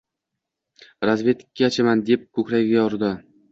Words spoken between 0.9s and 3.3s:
—Razvedkachiman, deb ko‘kragiga urdi.